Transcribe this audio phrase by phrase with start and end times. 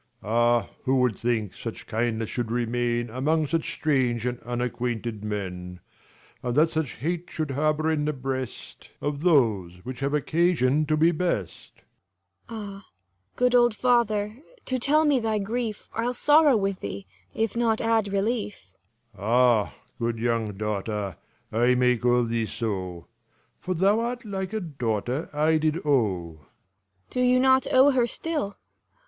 [0.23, 5.79] Ah, who would think such kindness should remain Among such strange and unacquainted men:
[6.41, 8.89] 121 And that such hate should harbour in the breast Sc.
[8.89, 9.23] iv] HIS THREE DAUGHTERS 89 Of
[9.77, 11.71] those, which have occasion to be best?
[12.09, 12.57] | Cor.
[12.57, 12.85] Ah,
[13.35, 17.05] good old father, tell to me thy grief, I'll sorrow with thee,
[17.35, 18.73] if not add relief.
[19.13, 19.23] 1 2 5 Lelr.
[19.23, 21.17] Ah, good young daughter,
[21.51, 23.05] I may call thee so;
[23.59, 26.37] For thou art like a daughter I did owe.
[26.39, 26.47] Cor.
[27.11, 28.57] Do you not owe her still